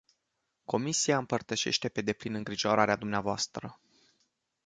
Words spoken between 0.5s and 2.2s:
Comisia împărtășește pe